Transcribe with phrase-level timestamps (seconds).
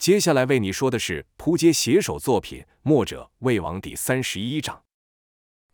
[0.00, 4.80] 接下来为你说的是扑街写手作品《墨者魏王》第三十一章。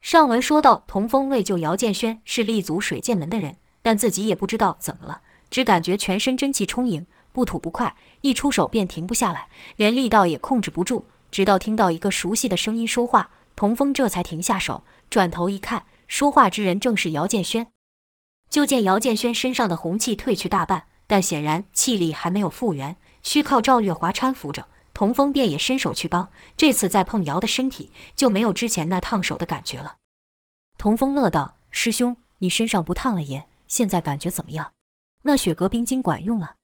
[0.01, 11.07] 上文说到，童风为救姚建轩是立足水剑门的人，但自己也不知道怎么了，只感觉全身真气充盈，不吐不快，一出手便停不下来，连力道也控制不住。
[11.31, 17.69] 直到听到一个熟悉的声音说话，童风这才停下手，转头一看，说话之人正是姚建轩。
[18.51, 22.97] 就见姚建轩身上的红气褪去大半，但显然气力还没有复原，
[23.27, 24.69] 需靠赵月华搀扶着。
[24.95, 29.97] 童风便也伸手去帮，这次再碰姚的身体，就没有之前那烫手的感觉了。
[30.79, 33.47] 童风乐道：“师兄，你身上不烫了也？
[33.67, 34.73] 现在感觉怎么样？
[35.25, 36.55] 那雪蛤冰晶管用了？”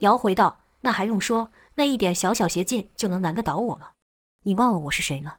[0.00, 1.50] 姚回道：“那还用说？
[1.76, 3.92] 那一点小小邪劲就能难得倒我吗？
[4.42, 5.38] 你忘了我是谁了？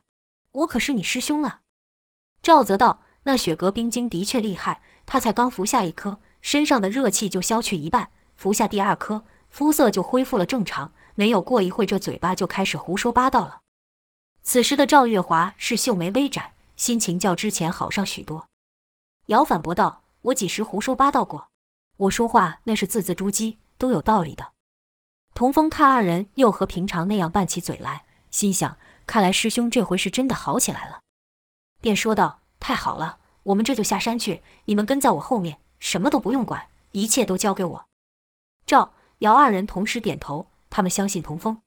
[0.54, 1.62] 我可是你师兄啊！”
[2.42, 3.02] 赵泽道。
[3.24, 8.06] 那雪蛤冰晶的确厉害，他才刚服下一颗，身上的热气就消去一半；
[8.38, 10.92] 服下第二颗，肤色就恢复了正常。
[11.16, 13.62] 没有过一会，这嘴巴就开始胡说八道了。
[14.44, 18.48] 此时的赵月华是秀眉微展，心情较之前好上许多。
[19.28, 21.48] 姚反驳道：“我几时胡说八道过？
[21.98, 24.54] 我说话那是字字珠玑，都有道理的。”
[25.34, 31.02] 童风看二人又和平常那样拌起嘴来，心想：看来师兄这回是真的好起来了，
[31.82, 32.42] 便说道。
[32.60, 34.42] 太好了，我们这就下山去。
[34.66, 37.86] 你们跟在我后面，什么都不用管，一切都交给我。
[38.66, 41.62] 赵、姚二人同时点头，他们相信童风。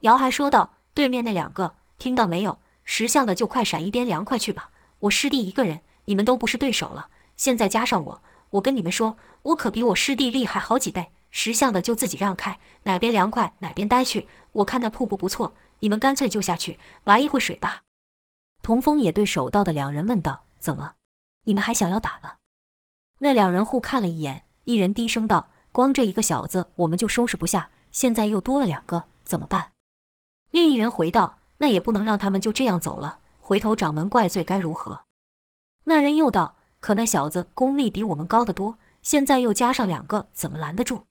[0.00, 2.58] 姚还说道：“对面那两个，听到没有？
[2.82, 4.70] 识相的就快闪一边凉快去吧。
[4.98, 7.08] 我师弟一个人，你们都不是对手了。
[7.36, 11.12] 现在加上我，我跟你们说，我可比我师弟厉害好几倍。
[11.30, 14.28] 识相的就自己让开，哪边凉快哪边待去。
[14.52, 17.82] 我看那瀑布不错，你们干脆就下去玩一会水吧。”
[18.62, 20.94] 童风也对守道的两人问道：“怎么，
[21.44, 22.38] 你们还想要打了？”
[23.20, 29.72] 那两人互看了一眼，一人低声道：“光这一个小子，我们就收拾不下，现在又多了两个，怎么办？”
[30.52, 35.00] 另一人回道：“那也不能让他们就这样走了，回头掌门怪罪该如何？”
[35.82, 41.06] 那人又道：“可那小子功力比我们高得多，现在又加上两个，怎么拦得住？”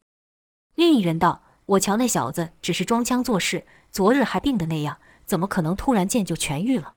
[0.76, 6.94] 另一人道：“我瞧那小子只是装腔作势，昨日还病得那样，怎么可能突然间就痊愈了？”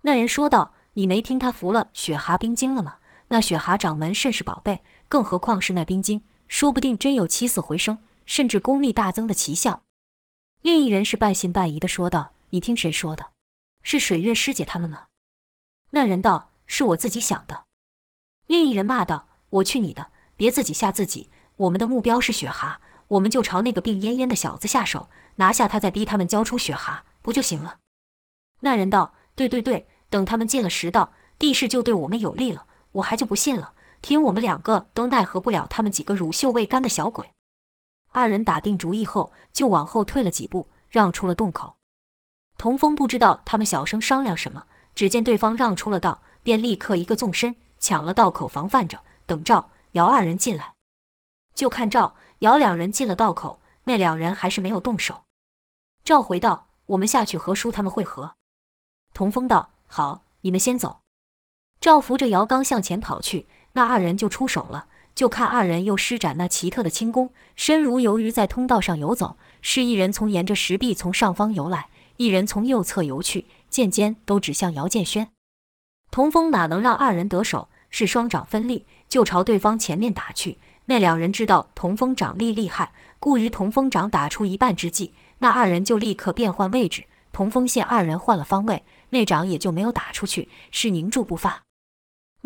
[0.00, 2.96] 那人说道：“你没听他服了雪蛤冰晶了吗？
[3.28, 9.82] 那雪蛤掌门甚是宝贝，更何况是那冰晶，说不定真有起死回生，甚至功力大增的奇效。”
[10.62, 13.26] 另一人是半信半疑的说道：“你听谁说的？
[13.82, 15.06] 是水月师姐他们吗？”
[15.90, 17.64] 那人道：“是我自己想的。”
[18.48, 20.10] 另一人骂道：“我去你的！
[20.36, 21.30] 别自己吓自己！
[21.56, 27.78] 我们的目标是雪蛤，我们就朝那个病恹恹的小子下手，拿下他，再逼他们交出雪蛤，不就行了？”
[28.60, 29.14] 那人道。
[29.38, 32.66] 对对对，等他们进了食道，地势就对我们有利了。
[32.90, 37.30] 我还就不信了，听我们两个都奈何不了他们几个乳臭未干的小鬼。
[38.10, 41.76] 二人打定主意后，就往后退了几步，让出了洞口。
[42.56, 50.74] 童风不知道他们小声商量什么，只见对方让出了道，便立刻一个纵身抢了道口，防范着，等赵、姚二人进来。
[51.54, 55.24] 就看赵、姚两人进了道口，那两人还是没有动手。
[56.02, 58.34] 赵回道：“我们下去和叔他们会合。”
[59.12, 61.00] 童风道：“好，你们先走。”
[61.80, 63.46] 赵扶着姚刚向前跑去，
[63.78, 64.86] 那二人就出手了。
[65.14, 69.36] 就看二人又施展那奇特的轻功，身如游鱼在通道上游走。
[69.62, 75.28] 是一人从沿着石壁从上方游来，一人从右侧游去，剑尖都指向姚建轩。
[76.10, 77.68] 童风哪能让二人得手？
[77.88, 80.58] 是双掌分力，就朝对方前面打去。
[80.86, 82.90] 那两人知道童风掌力厉害，
[83.20, 87.04] 故于童风掌打出一半之际，那二人就立刻变换位置。
[87.30, 88.82] 童风见二人换了方位。
[89.10, 91.62] 那掌也就没有打出去，是凝住不发。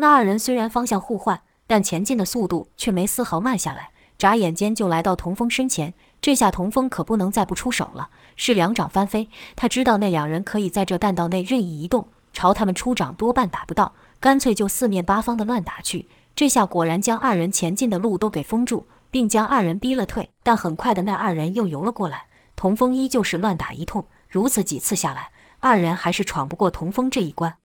[0.03, 5.93] 那二人虽然方向互换，但前进的速度却没丝毫慢下来，眨眼间就来到童风身前。
[6.19, 9.29] 这下童风可不能再不出手了，是两掌翻飞。
[9.55, 16.09] 他知道那两人可以在这弹道内任意移动，朝他们出掌多半打不到，干脆就四面八方的乱打去。
[16.35, 20.31] 这下果然将二人前进的路都给封住，并将二人逼了退。
[20.43, 22.25] 但很快的，那二人又游了过来，
[22.57, 24.05] 童风依旧是乱打一通。
[24.27, 25.31] 如此几次下来。
[25.61, 27.55] 二人还是闯不过童风这一关，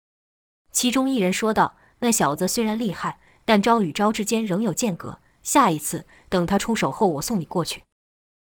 [0.70, 5.20] 其中一人说道：“那小子虽然厉害，但招与招之间仍有间隔。
[5.42, 7.82] 下一次等他出手后，我送你过去。”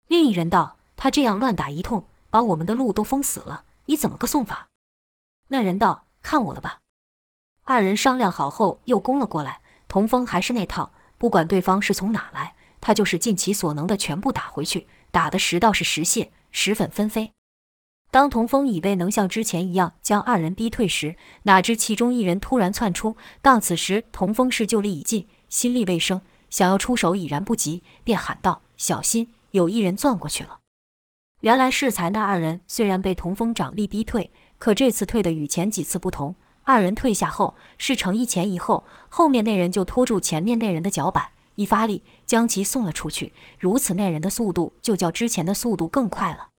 [0.07, 4.67] 另一人道：“他这样乱打一通，把我们的路都封死了，你怎么个送法？”
[5.49, 6.79] 那人道：“看我的吧。”
[7.63, 9.61] 二人商量好后，又攻了过来。
[9.87, 17.31] 童风还是那套，不管对方是从哪来，他就是尽其所能的全部打回去，打的石道是石屑，石粉纷飞。
[18.11, 23.15] 当童风以为能像之前一样将二人逼退时，哪知其中一人突然窜出。
[23.41, 26.19] 当此时，童风是旧力已尽，新力未生，
[26.49, 30.59] 想要出手已然不及，便喊道：“小心，有一人钻过去了。”
[31.39, 34.29] 原来适才那二人虽然被童风掌力逼退，
[34.59, 36.35] 可这次退的与前几次不同。
[36.63, 43.31] 二人退下后是呈一前一后，后面那人就拖住前面那人的脚板，一发力将其送了出去。
[43.57, 46.49] 如此，那人的速度就较之前的速度更快了。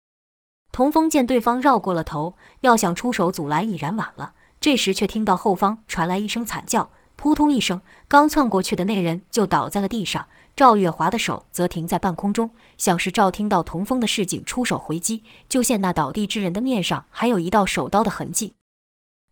[0.73, 4.33] 童风见对方绕过了头，要想出手阻拦已然晚了。
[4.59, 10.25] 这时却听到后方传来一声惨叫，扑通一声，刚窜过去的那人就倒在了地上。
[10.55, 15.23] 赵月华的手则停在半空中，像是赵听到童风的示警，出手回击。
[15.47, 18.55] 就见那倒地之人的面上还有一道手刀的痕迹。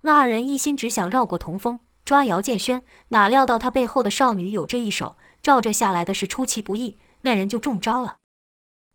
[0.01, 8.17] 那二人一心只想绕过童风抓姚建轩，哪料到他背后的少女有这一手，照着下来的是出其不意，那人就中招了。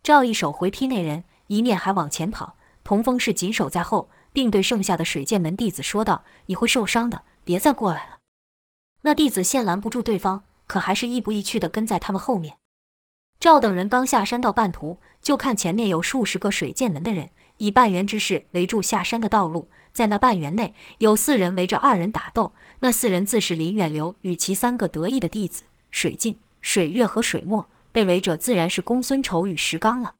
[0.05, 2.57] 赵一手回劈那人，一面还往前跑。
[2.85, 8.19] 童风是紧守在后，并对剩下的水剑门弟子说道：“你会受伤的，别再过来了。”
[9.03, 10.45] 那弟子现拦不住对方。
[10.67, 12.57] 可还是亦步亦趋地跟在他们后面。
[13.39, 19.71] 赵等人刚下山到半途，就看前面有数十个水剑门的人以半圆之势围住下山的道路。
[19.93, 22.53] 在那半圆内，有四人围着二人打斗。
[22.81, 25.63] 那四人自是林远流与其三个得意的弟子
[25.93, 27.69] 水镜、水月和水墨。
[27.93, 30.17] 被围者自然是公孙仇与石刚了。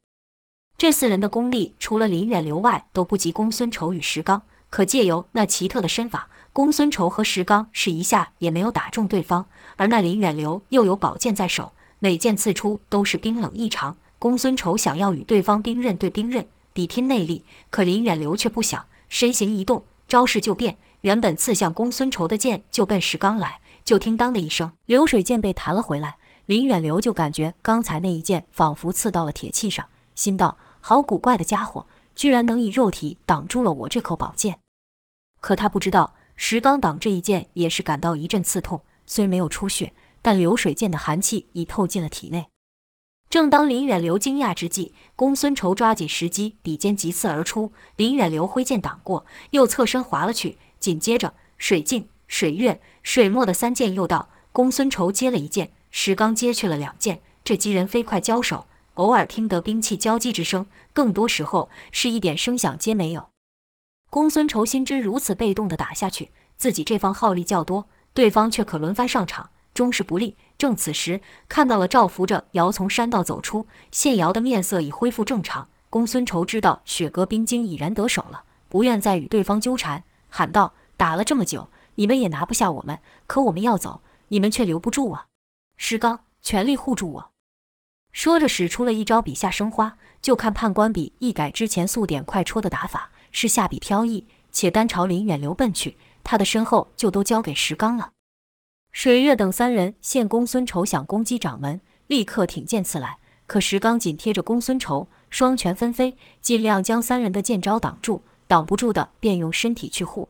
[0.77, 4.43] 这四人的功力，除了林远流外，都不及公孙仇与石刚。
[4.69, 9.47] 可借由那奇特的身法，公孙仇和石刚是一下也没有打中对方。
[9.75, 13.97] 而那林远流又有宝剑在手，每剑刺出都是冰冷异常。
[14.19, 20.77] 公孙仇想要与对方兵刃对兵刃，比拼内力，可林远流却不想，身形一动，招式就变。
[21.01, 26.17] 原本刺向公孙仇的剑就奔石刚来，就听当的一声，流水剑被弹了回来。
[26.45, 29.83] 林远流就感觉刚才那一剑仿佛刺到了铁器上，
[30.13, 34.59] 心道：好古怪的家伙，居然能以肉体挡住了我这口宝剑。
[35.39, 38.81] 可他不知道，石刚挡这一剑也是感到一阵刺痛。
[39.05, 42.47] 虽没有出血，但流水剑的寒气已透进了体内。
[43.29, 47.71] 正当林远流惊讶之际，公孙仇抓紧时机，比肩急刺而出。
[47.97, 50.57] 林远流挥剑挡过，又侧身滑了去。
[50.79, 54.29] 紧接着，水镜、水月、水墨的三剑又到。
[54.51, 57.21] 公孙仇接了一剑，石刚接去了两剑。
[57.43, 58.65] 这几人飞快交手，
[58.97, 63.29] 偶尔听得兵器交击之声，更多时候是一点声响皆没有。
[64.09, 67.87] 公孙仇心知如此被动的打下去，自己这方耗力较多。
[68.13, 70.35] 对方却可轮番上场，终是不利。
[70.57, 75.69] 正此时，看到了赵扶着姚从山道走出，现姚的面色已恢复正常。
[75.91, 82.97] 公孙仇知道雪阁冰晶已然得手了，不愿再与对方纠缠，喊道：“打了这么久，你们也拿不下我们，
[83.27, 85.27] 可我们要走，你们却留不住啊！”
[85.77, 87.31] 石刚，全力护住我！
[88.17, 89.95] 说着，使出了一招笔下生花。
[90.23, 95.97] 就看判官笔一改之前速点快戳的打法，是下笔飘逸，且单朝林远流奔去。
[96.23, 98.13] 他的身后就都交给石刚了。
[98.91, 103.19] 水月等三人见公孙仇想攻击掌门，立刻挺剑刺来。
[103.45, 108.23] 可石刚紧贴着公孙仇，双拳纷飞，尽量将三人的剑招挡住。
[108.47, 110.29] 挡不住的，便用身体去护。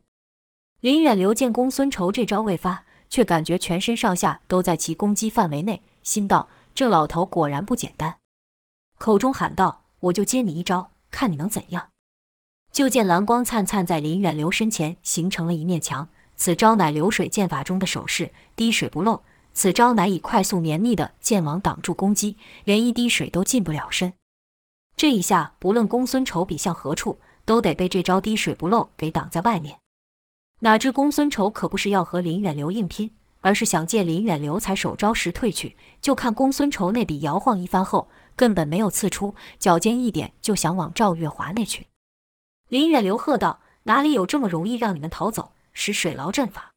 [0.82, 8.18] 林远流见公孙仇这招未发，却感觉全身上下都在其攻击范围内，心道：这老头果然不简单。
[9.00, 11.90] 口中喊道：“我就接你一招，看你能怎样。”
[12.72, 19.24] 就见蓝光灿灿在林远流身前形成了一面墙，此招乃流水剑法中的手势“滴水不漏”。
[19.56, 24.14] 此招乃以快速绵密的剑网挡住攻击，连一滴水都进不了身。
[24.96, 29.80] 这一下，不论公孙丑比向何处，都得被这招“滴水不漏”给挡在外面。
[30.60, 35.76] 哪知公孙丑可不是要和林远流硬拼，而是想借林远流才手招时退去。
[36.02, 41.88] 就看公孙仇那笔摇晃一番后，根本没有刺出，脚尖一点就想往赵月华那去。
[42.70, 45.54] 林远流喝道：“哪里有这么容易让你们逃走？
[45.74, 46.72] 使水牢阵法。”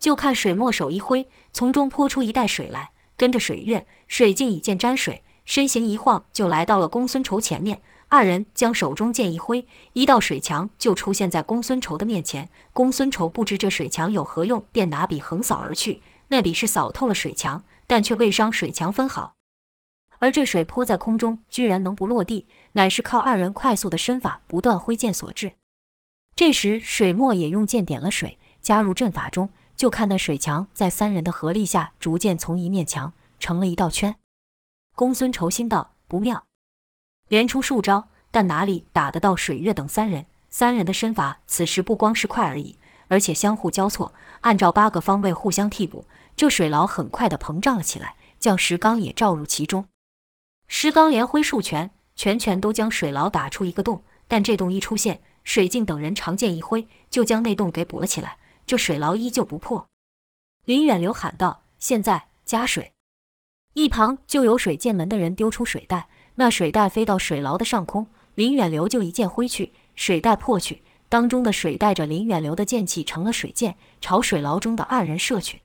[0.00, 7.80] 就看水墨手一挥，从中泼出一袋水来，跟着水月、水镜以剑沾水，身形一晃就来到了公孙仇前面。
[8.14, 12.48] 二人将手中剑一挥，一道水墙就出现在公孙仇的面前。
[12.72, 16.00] 公孙仇不知这水墙有何用，便拿笔横扫而去。
[16.28, 19.34] 那笔是扫透了水墙，但却未伤水墙分毫。
[20.20, 25.54] 而这水泼在空中，居然能不落地，乃是靠二人快速的身法不断挥剑所致。
[26.36, 29.50] 这时，水墨也用剑点了水，加入阵法中。
[29.74, 34.14] 就看那水墙在三人的合力下，逐渐从一面墙成了一道圈。
[34.94, 36.44] 公孙仇心道不妙，
[37.28, 40.26] 连出数招，但哪里打得到水月等三人？
[40.50, 42.78] 三人的身法此时不光是快而已，
[43.08, 44.12] 而且相互交错，
[44.42, 46.06] 按照八个方位互相替补。
[46.36, 49.86] 这水牢很快的膨胀了起来，将石刚也罩入其中。
[50.68, 54.02] 石刚连挥数拳，拳拳都将水牢打出一个洞。
[54.26, 58.38] 但这洞一出现，水镜等人长剑一挥，就将那洞给补了起来。
[58.66, 59.86] 这水牢依旧不破。
[60.64, 62.92] 林远流喊道：“现在加水！”
[63.74, 75.62] 一旁就有水剑门的人丢出水袋，那水袋飞到水牢的上空，林远流就一剑挥去，水袋破去，当中的水带着林远流的剑气成了水箭，朝水牢中的二人射去。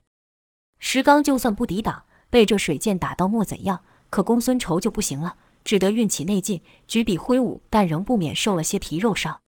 [0.78, 9.40] 石刚就算不抵挡，被这水箭打到莫怎样，可公孙仇就不行了，只得运起内劲，举笔挥舞，但仍不免受了些皮肉伤。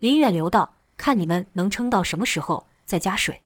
[0.00, 3.42] 林远流道：“看你们能撑到什么时候，再加水。”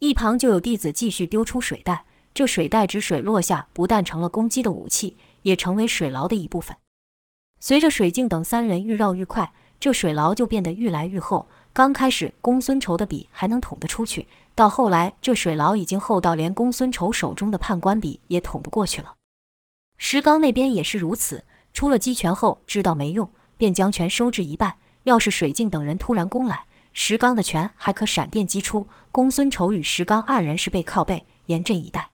[0.00, 6.76] 一旁就有弟子继续丢出水袋，这水袋之水落下，不但成了攻击的武器，也成为水牢的一部分。
[7.60, 11.48] 随着水镜等三人愈绕愈快，这水牢就变得愈来愈厚。
[11.72, 19.14] 刚开始，公孙仇的笔还能捅得出去，到后来，这水牢已经厚到连公孙仇手中的判官笔也捅不过去了。
[19.96, 24.76] 石刚那边也是如此，出了击拳后知道没用，便将拳收至一半。
[25.04, 28.86] 要是水镜等人突然攻来，石刚的拳还可闪电击出。
[29.10, 32.10] 公孙仇与石刚二人是背靠背，严阵以待。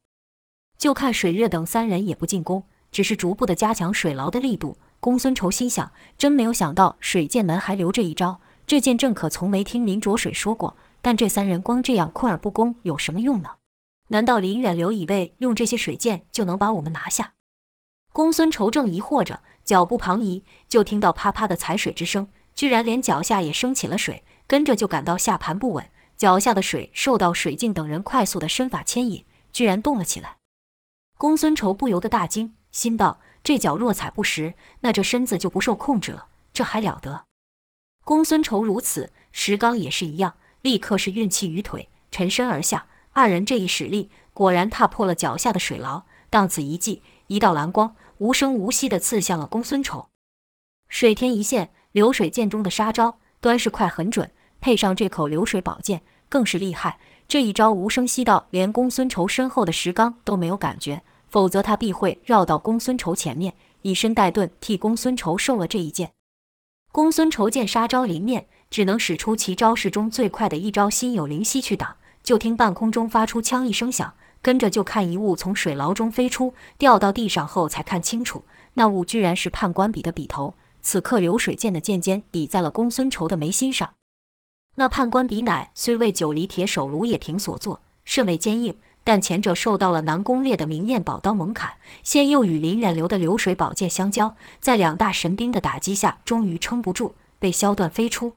[0.78, 4.76] 就看水月等三人也不进攻，只是逐步的加强水牢的力度。
[5.00, 8.40] 公孙仇心想：真没有想到水剑门还留这一招。
[8.66, 13.56] 这剑正可从没听林卓水说过，但这三人光这样困而不攻有什么用呢？
[14.08, 17.34] 难道林远流以为用这些水剑就能把我们拿下？
[18.12, 30.36] 公孙仇正疑惑着，脚步旁移，就听到啪啪的踩水之声，居然连脚下也升起了水，跟着就感到下盘不稳，脚下的水受到水镜等人快速的身法牵引，居然动了起来。
[31.16, 33.20] 公孙仇不由得大惊，心道。
[33.42, 37.24] 这脚若踩不实，那这身子就不受控制了，这还了得！
[38.04, 42.86] 公孙仇如此，石刚也是一样，立刻是运气于腿，沉身而下。
[43.12, 46.04] 二人这一使力，果然踏破了脚下的水牢。
[46.28, 50.08] 当此一击，一道蓝光无声无息地刺向了公孙仇。
[50.88, 57.00] 水天一线，流水剑中的杀招，端是快狠准，配上这口流水宝剑，更是厉害。
[57.26, 61.02] 这一招无声息到连公孙仇身后的石刚都没有感觉。
[61.30, 66.10] 否则他必会绕到公孙仇前面，以身代盾，替公孙仇受了这一剑。
[66.92, 71.96] 公孙仇见杀招临面，只能使出其招式中最快的一招心有灵犀去挡。
[72.22, 78.44] 就听半空中发出枪一声响，跟着就看一物从水牢中飞出，掉到地上后才看清楚，
[78.74, 80.54] 那物居然是判官笔的笔头。
[80.82, 83.94] 此刻流水剑的剑尖抵在了公孙仇的眉心上。
[84.76, 88.76] 那判官笔乃虽为九黎铁手卢也亭所作，甚为坚硬。
[89.10, 98.34] 但前者受到了南宫烈的明艳宝刀猛砍，现又与林远流的流水宝剑相交，在两大神兵的打击下，终于撑不住，被削断飞出。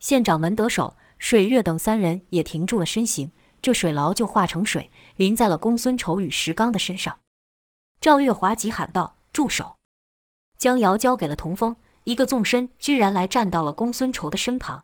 [0.00, 3.30] 县掌门得手，水月等三人也停住了身形，
[3.62, 7.20] 这水牢就化成水，淋在了公孙仇与石刚的身上。
[8.00, 9.76] 赵月华急喊道：“住手！”
[10.58, 14.82] 将瑶交给了童风，一个纵身，居然来站到了公孙仇的身旁。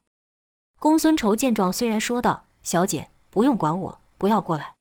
[0.79, 4.75] 公孙仇见状，虽然说道：“小姐，不用管我，不要过来。”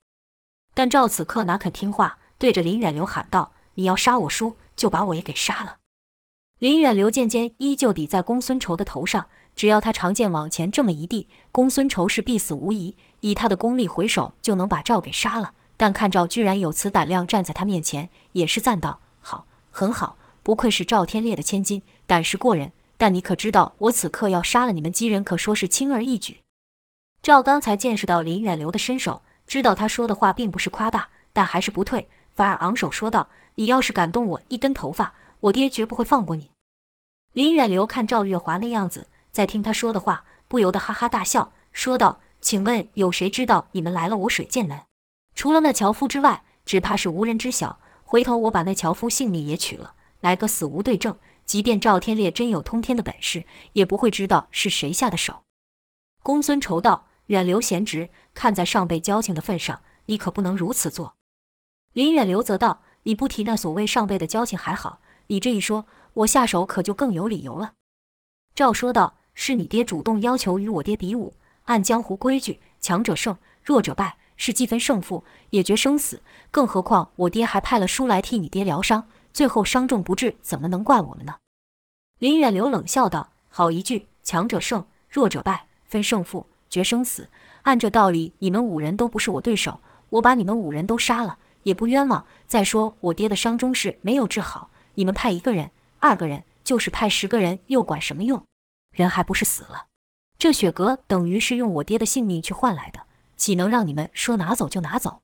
[0.73, 5.77] 但赵此刻哪肯听话，对着林远流喊道：“你要杀我叔，就把我也给杀了。”
[6.59, 12.95] 林远流剑尖依旧抵在公孙仇的头上，只要他长剑往前这么一递，公孙仇是必死无疑。
[13.21, 15.53] 以他的功力，回手就能把赵给杀了。
[15.75, 22.73] 但看赵居然有此胆量站在他面前，也是赞道：“好，很好，不愧是赵天烈的千金，胆识过人。
[22.97, 26.39] 但你可知道，我此刻要杀了你们几人，可说是轻而易举。”
[27.23, 29.21] 赵刚才见识到林远流的身手。
[29.49, 36.51] 知道他说的话并不是夸大，但还是不退，反而昂首说道：“你要是敢动我一根头发，我爹绝不会放过你。”
[37.33, 44.79] 林远流看赵月华那样子，在听他说的话，不由得哈哈大笑，说道：“请问有谁知道你们来了我水剑门？
[45.33, 47.79] 除了那樵夫之外，只怕是无人知晓。
[48.03, 51.17] 回头我把那樵夫性命也取了，来个死无对证。
[51.47, 55.41] 即便赵天烈真有通天的本事，也不会知道是谁下的手。”
[56.21, 57.07] 公孙仇道。
[57.29, 61.15] 远流贤侄，看在上辈交情的份上，你可不能如此做。
[61.93, 67.73] 林远流则道：“你不提那所谓上辈的交情还好，你这一说，我下手可就更有理由了。”
[68.55, 76.23] 赵说道：“是你爹主动要求与我爹比武，按江湖规矩，强者胜，弱者败，是既分胜负，也决生死。
[76.49, 81.35] 更何况我爹还派了书来替你爹疗伤，最后伤重不治，怎么能怪我们呢？”
[82.17, 87.29] 林远流冷笑道：“好一句，强者胜，弱者败，分胜负。”决生死，
[87.63, 92.25] 按这道理，你们五人都不是我对手，我把你们五人都杀了也不冤枉。
[92.47, 98.43] 再说我爹的伤中是没有治好，你们派一个人、二个人，就是派十个人，又管什么用？
[98.91, 99.87] 人还不是死了？
[100.37, 103.01] 这雪阁等于是用我爹的性命去换来的，
[103.35, 105.21] 岂能让你们说拿走就拿走？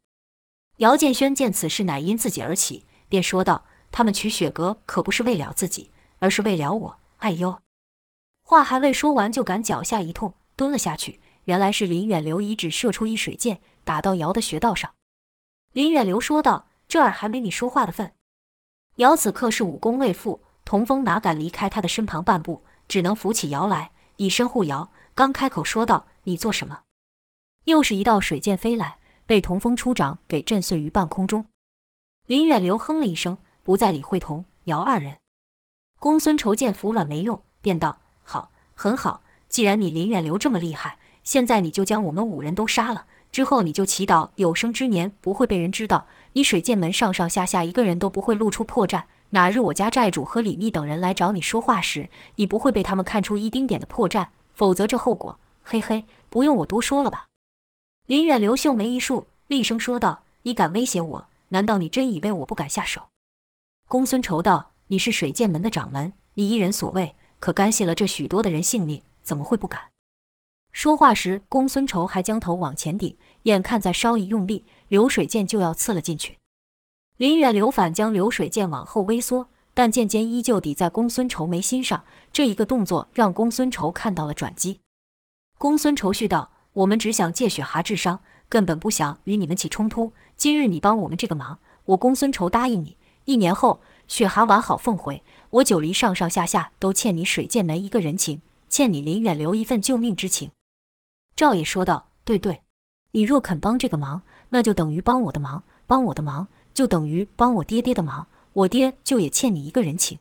[0.77, 6.97] 姚建轩见此事乃因自己而起，便说道：“他们取雪阁可不是为了自己，而是为了我。
[7.19, 7.59] 哎呦！”
[8.43, 11.21] 话还未说完，就感脚下一痛，蹲了下去。
[11.45, 14.93] 原来是林远流一指射出一水箭，打到姚的穴道上。
[15.71, 18.13] 林远流说道：“这儿还没你说话的份。”
[18.97, 24.91] 姚此刻是武功未复，童风哪敢离开他的身旁半步，只能扶起姚来，以身护姚。
[25.13, 26.81] 刚开口说道：“你做什么？”
[27.65, 31.45] 又是一道水箭飞来，被童风出掌给震碎于半空中。
[32.25, 35.17] 林远流哼了一声，不再理会童姚二人。
[35.99, 39.21] 公孙仇见服软没用，便道：“好，很好。
[39.49, 43.07] 既然你林远流这么厉害，现在你就将我们五人都杀了。
[43.31, 49.03] 之后你就祈祷有生之年不会被人知道，你水剑门上上下下一个人都不会露出破绽。
[49.31, 54.27] 哪日我家寨主和李密等人来找你说话时，你不会被他们看出一丁点的破绽。
[54.53, 57.25] 否则这后果，嘿嘿，不用我多说了吧？”
[58.07, 61.27] 林远流秀眉一竖，厉声说道：“你敢威胁我？
[61.49, 63.01] 难道你真以为我不敢下手？”
[63.89, 69.81] 公孙仇道：“你是水剑门的掌门，你一人所为，可干系了这许多的人性命，怎么会不敢？”
[70.75, 76.37] 说话时，公孙仇还将头往前顶，眼看再稍一用力，流水剑就要刺了进去。
[77.15, 82.03] 林远流反将流水剑往后微缩，但剑尖依旧抵在公孙仇眉心上。
[82.33, 84.81] 这一个动作让公孙仇看到了转机。
[85.57, 86.51] 公孙仇续道。
[86.73, 90.11] 我们只想借雪蛤治伤，根本不想与你们起冲突。
[90.35, 93.79] 今日你帮我们这个忙，我公孙仇答应你，一年后
[94.09, 95.23] 雪蛤完好奉回。
[95.51, 100.51] 我九黎上上下下都欠你水剑门一个人情，欠你林远流一份救命之情。
[101.35, 102.61] 赵也说道：“对对，
[103.11, 108.27] 你若肯帮这个忙，那就等于帮我的忙；帮我的忙，就等于帮我爹爹的忙。
[108.53, 110.19] 我爹就也欠你一个人情。”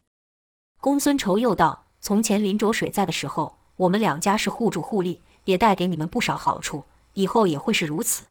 [0.80, 8.24] 公孙仇又道：“从前林卓水在的时候，我们两家是互助互利。”也带给你们不少好处，以后也会是如此。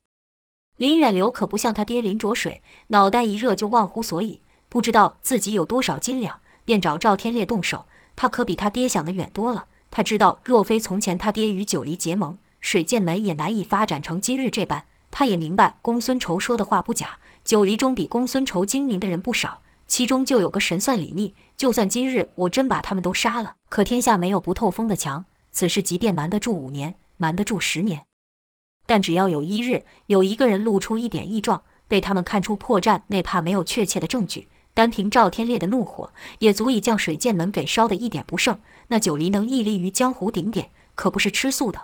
[0.78, 7.86] 林远流可不像他爹林卓水，脑袋一热就忘乎所以，不知道自己有多少斤两，便找赵天烈动手。
[8.16, 9.68] 他可比他爹想的远多了。
[9.92, 14.86] 他知道，若非从前他爹与九黎结盟，水剑门也难以发展成今日这般。
[15.12, 21.36] 他也明白公孙仇说的话不假，九黎中比公孙仇精明的人不少，其中就有个神算李密。
[21.58, 26.96] 就算今日我真把他们都杀了，可天下没有不透风的墙，此事即便瞒得住五年。
[27.17, 28.05] 瞒得住十年，
[28.85, 38.59] 但只要有一日有一个人露出一点异状，被他们看出破绽，那怕没有确切的证据，单凭赵天烈的怒火，也足以将水剑门给烧得一点不剩。
[38.88, 41.79] 那九黎能屹立于江湖顶点，可不是吃素的。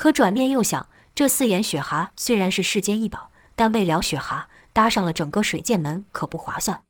[0.00, 6.84] 可转念又想，这四眼雪蛤虽然是世间一宝，但为了雪蛤搭上了整个水剑门，可不划算。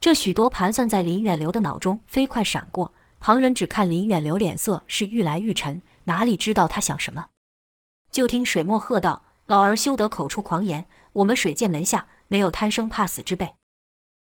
[0.00, 5.80] 这许多盘算在林远流的脑中飞快闪过，旁人只看林远流脸色是愈来愈沉。
[6.04, 7.28] 哪里知道他想什么？
[8.10, 10.84] 就听水墨喝道：“老儿休得口出狂言！
[11.14, 13.54] 我们水剑门下没有贪生怕死之辈。”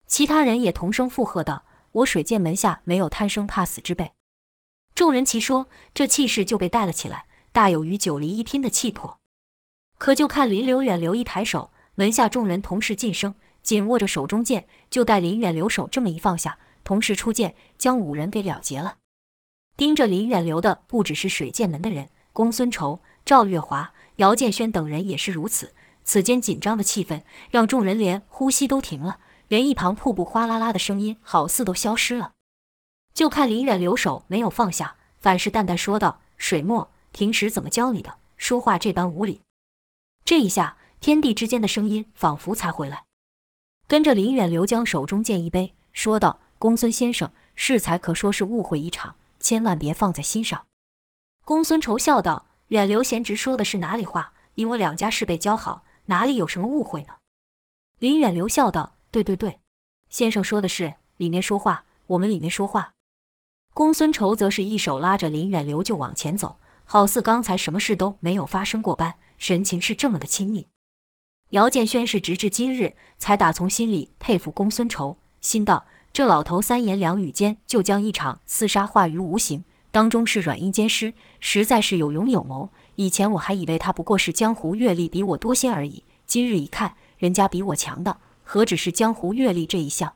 [0.09, 4.12] 其他人也同声附和道：“我水剑门下没有贪生怕死之辈。”
[4.97, 7.27] 众人齐说，这气势就被带了起来，
[7.59, 9.18] 大有与九黎一拼的气魄。
[9.99, 18.99] 可就看林流远流一抬手，门下众人同时噤声，紧握着手中剑，就待林远流手这么一放下，同时出剑，将五人给了结了。
[19.77, 25.75] 盯着林远流的不只是水剑门的人，公孙仇、赵月华、姚建轩等人也是如此。
[26.05, 29.18] 此间紧张的气氛让众人连呼吸都停了，
[29.49, 32.35] 连一旁瀑布哗啦啦的声音好似都消失了。
[33.12, 38.18] 就看林远流手没有放下，反是淡淡说道：“水墨，平时怎么教你的？
[38.37, 39.40] 说话这般无礼。”
[40.25, 43.05] 这一下，天地之间的声音仿佛才回来。
[43.87, 50.66] 跟着林远流将手中剑一背，说道：“公孙先生，适才可说是误会一场。”千万别放在心上。
[51.44, 54.33] 公孙仇笑道：“远流贤侄说的是哪里话？
[54.57, 57.14] 你我两家是被交好，哪里有什么误会呢？”
[57.99, 59.61] 林远流笑道：“对对对，
[60.11, 62.92] 先生说的是里面说话，我们里面说话。”
[63.73, 66.59] 公孙仇则是一手拉着林远流就往前走，
[66.90, 70.68] 好似刚才什么事都没有发生过般，神情是这么的亲密。
[71.51, 75.85] 姚建轩是直至今日才打从心里佩服公孙仇，心道。
[76.14, 82.70] 这老头三言两语间就将一场厮杀化于无形，当中是软硬兼施，实在是有勇有谋。
[82.94, 90.14] 以前我还以为他不过是江湖阅历比我多些而已，今日一看，人家比我强的何止是江湖阅历这一项。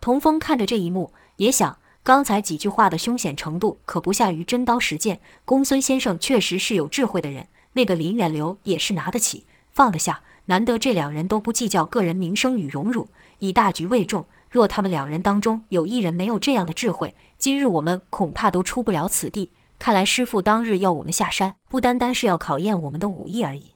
[0.00, 5.20] 童风看着这一幕，也想刚才几句话的凶险程度可不下于真刀实剑。
[5.44, 14.26] 公孙先生确实是有智慧的人，那个林远流也是拿得起放得下，难得这两人都不计较个人名声与荣辱，以大局为重。
[14.50, 19.52] 若他们两人当中有一人没有这样的智慧，今日我们恐怕都出不了此地。
[19.78, 23.74] 看来师父当日要我们下山，不单单是要考验我们的武艺而已。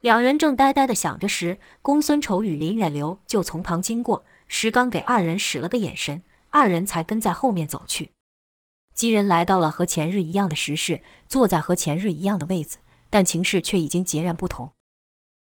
[0.00, 8.12] 两人正呆呆地想着时，公孙仇与林远流就从旁经过，石刚给二人使了个眼神，二人才跟在后面走去。
[8.94, 12.78] 几人来到了和前日一样的石室，坐在和前日一样的位子，
[13.10, 14.72] 但情势却已经截然不同。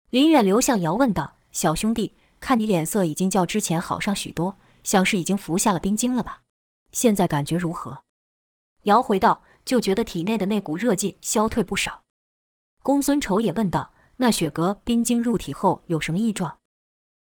[0.09, 6.41] 林远流向姚问道：“小兄弟。”看你脸色已经较之前好上许多，像是已经服下了冰晶了吧？
[6.91, 8.03] 现在感觉如何？”
[8.83, 12.01] 姚回道：“就觉得体内的那股热劲消退不少。”
[12.83, 16.57] 公孙仇也问道：“那雪阁冰晶入体后有什么异状？”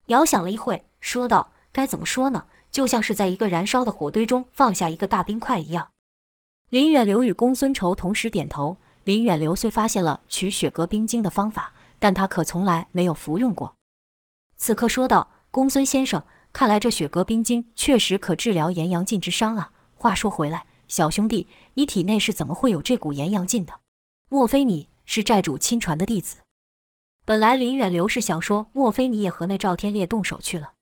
[0.07, 2.47] 姚想了一会，说道：“该怎么说呢？
[2.71, 5.91] 就像是在一个燃烧的火堆中放下一个大冰块一样。”
[6.71, 8.77] 林远流与公孙仇同时点头。
[9.05, 13.75] 林远流虽发现了取雪阁冰晶的方法，但他可从来没有服用过。
[14.59, 19.73] 此刻说道：“公孙先生，看来这雪阁冰晶确实可治疗炎阳劲之伤啊。
[19.95, 23.81] 话说回来，小兄弟，你体内是怎么会有这股炎阳劲的？
[24.29, 26.37] 莫非你是寨主亲传的弟子？”
[27.25, 30.75] 本来林远流是想说：“莫非你也和那赵天烈动手去了？”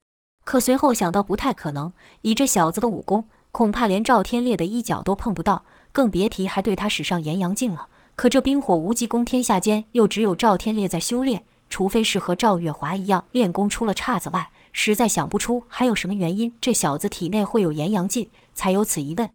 [0.49, 5.63] 可随后想到不太可能，以这小子的武功，恐怕连赵天烈的衣角都碰不到。
[5.91, 7.87] 更别提还对他使上炎阳劲了。
[8.15, 19.29] 可这冰火无极功，天下间又只有赵天烈在修炼，除非是和赵月华一样练功出了岔子外，实在想不出还有什么原因，这小子体内会有炎阳劲，才有此疑问。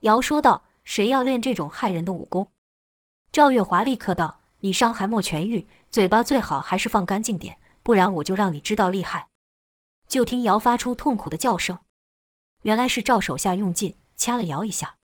[0.00, 2.48] 姚说道：“谁要练这种害人的武功？”
[3.32, 9.28] 赵月华立刻道：“你伤还没痊愈，嘴巴最好还是放干净点，不然我就让你知道厉害。”
[10.08, 11.78] 就听姚发出痛苦的叫声，
[12.62, 14.96] 原来是赵手下用劲掐了姚一下。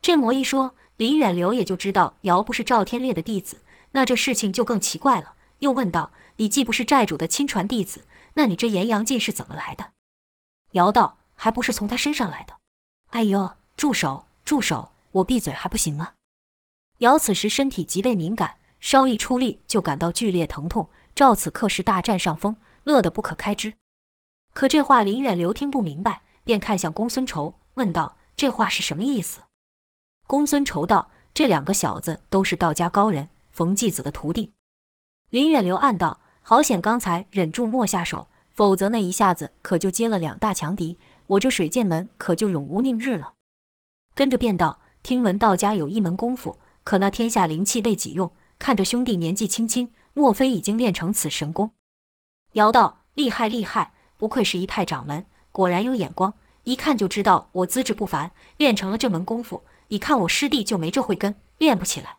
[0.00, 3.62] 这么一说，林远流也就知道姚不是赵天烈的弟子，
[3.92, 5.34] 那这事情就更奇怪了。
[5.58, 9.92] 又问道：“你既不是寨主的亲传弟子，那你这炎阳劲是怎么来的？”
[10.72, 12.54] 姚道：“还不是从他身上来的。”
[13.10, 14.92] 哎呦，住手，住手！
[15.12, 16.12] 我闭嘴还不行吗？
[16.98, 20.88] 姚此时身体极为敏感，稍一出力就感到剧烈疼痛。
[21.14, 23.74] 赵此刻是大占上风，乐得不可开支。
[24.60, 29.40] 可这话林远流听不明白，便看向公孙仇，问道：“这话是什么意思？”
[30.28, 34.52] 公孙仇道：“这两个小子都是道家高人冯继子的徒弟。”
[35.30, 43.32] 林远流暗道：“好险，刚才忍住莫下手，否则那一下子可就接了两大强敌，我这水剑门可就永无宁日了。”
[44.14, 48.30] 跟着便道：“听闻道家有一门功夫，可那天下灵气被己用。
[48.58, 51.70] 看着兄弟年纪轻轻，莫非已经练成此神功？”
[52.52, 62.18] 姚道：“厉害厉害，不愧是一派掌门，果然有眼光，一看就知道我资质不凡，练成了这门功夫。”你看我师弟就没这慧根，练不起来。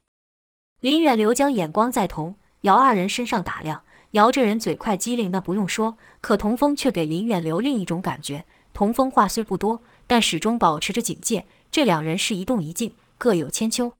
[0.79, 5.95] 林远流将眼光在童姚二人身上打量，姚这人嘴快机灵，那不用说。
[6.19, 8.45] 可童风却给林远流另一种感觉。
[8.73, 11.45] 童风话虽不多，但始终保持着警戒。
[11.69, 13.93] 这两人是一动一静，各有千秋。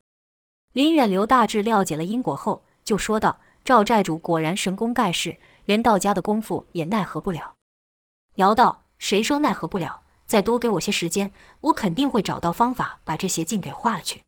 [0.73, 7.53] 林远流大致了解了因果后，就说道：“赵寨主果然神功盖世，连道家的功夫也奈何不了。”
[8.41, 14.23] 姚道：“谁说奈何不了？”再多给我些时间，我肯定会找到方法把这邪劲给化了去。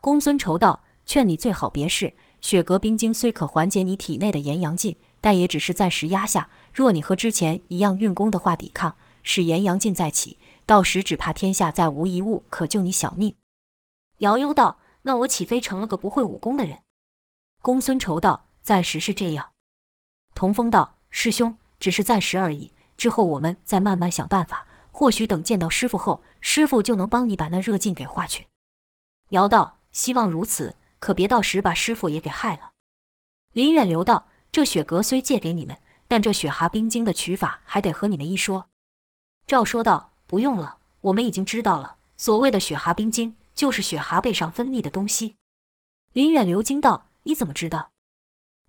[0.00, 2.14] 公孙仇道：“劝你最好别试。
[2.40, 6.50] 雪阁冰晶虽可缓解你体内的炎阳劲，但也只是暂时压下。
[6.72, 13.36] 若你和之前一样运功的话，抵抗使炎阳劲再起，到时只怕天下再无一物可救你小命。”
[14.18, 16.78] 姚忧道：“那我岂非成了个不会武功的人？”
[17.62, 19.50] 公孙仇道：“暂时是这样。”
[20.34, 28.48] 童风道：“师兄，只是暂时而已，之后我们再慢慢想办法。”或许等见到师傅后，师傅就能帮你把那热劲给化去。
[29.28, 32.72] 姚道：“希望如此，可别到时把师傅也给害了。”
[33.54, 38.66] 林远流道：“这雪阁虽借给你们，但这雪蛤冰晶的取法还得和你们一说。”
[39.46, 41.98] 赵说道：“不用了，我们已经知道了。
[42.16, 45.36] 所谓的雪蛤冰晶，就是雪蛤背上分泌的东西。”
[46.12, 47.92] 林远流惊道：“你怎么知道？”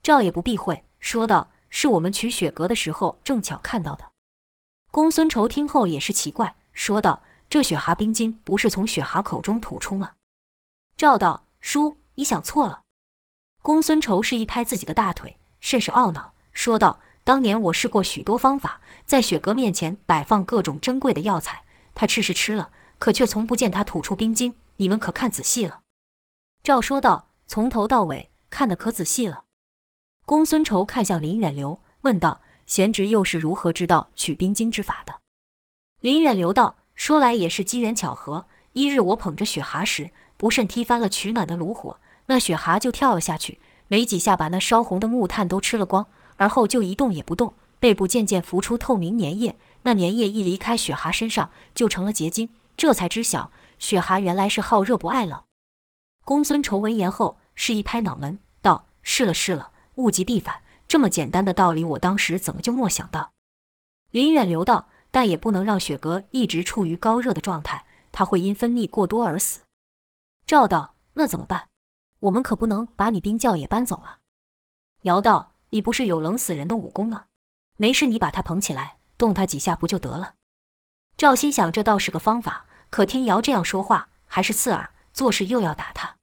[0.03, 4.09] 赵也不避讳，说道：“是我们取雪阁的时候正巧看到的。”
[4.91, 10.13] 公孙仇听后也是奇怪，说道：“这雪蛤冰晶不是从雪蛤口中吐出吗？”
[10.97, 12.82] 赵道：“叔，你想错了。”
[13.62, 24.56] 公孙仇是一拍自己的大腿，甚是懊恼，说道：“当年我试过许多方法，在雪蛤面前摆放各种珍贵的药材，他吃是吃了，可却从不见他吐出冰晶。
[24.78, 25.82] 你们可看仔细了？”
[26.63, 29.43] 赵说道：“从头到尾看得可仔细了。”
[30.25, 32.41] 公孙仇看向林远流，问道。
[32.69, 35.15] 贤侄又是如何知道取冰晶之法的？
[36.01, 38.45] 林远流道：“说来也是机缘巧合。
[38.73, 46.05] 一日我捧着雪蛤时，不慎踢翻了取暖的炉火，那雪蛤就跳了下去，没几下把那烧红的木炭都吃了光，
[46.38, 49.58] 而后就一动也不动，背部渐渐浮出透明粘液。
[49.82, 52.49] 那粘液一离开雪蛤身上，就成了结晶。
[52.77, 55.41] 这才知晓，雪蛤原来是好热不爱冷。”
[56.23, 63.32] 公孙仇闻言后，是一拍脑门，道：“是了是了，物极必反。”这么简单的道理，我当时怎么就没想到？
[64.10, 69.62] 林远流道，但也不能让雪阁一直处于高热的状态，他会因分泌过多而死。
[70.47, 71.69] 赵道，那怎么办？
[72.21, 74.17] 我们可不能把你冰窖也搬走了。
[75.04, 77.25] 姚道，你不是有冷死人的武功吗？
[77.78, 80.34] 没事，你把他捧起来，动他几下不就得了？
[81.15, 86.15] 赵心想，这倒是个方法，可听姚这样说话，还是刺耳，做事又要打他。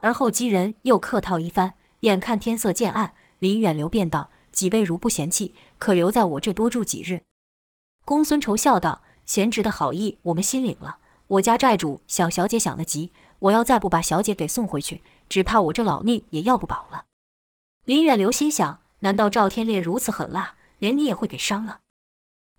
[0.00, 7.22] 而后几人又客套一番，眼看天色渐暗，林远流便道：“几位如不嫌弃，可留在我这多住几日。”
[8.04, 10.98] 公孙仇笑道：“贤侄的好意，我们心领了。
[11.26, 17.04] 我家债主想小姐想得急，我要再不把小姐给送回去，只怕我这老命也要不保了。”
[17.84, 21.80] 林远流心想：难道赵天烈如此狠辣，连你也会给伤了？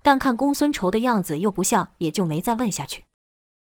[0.01, 3.03] 但看公孙仇的样子又不像，也就没再问下去。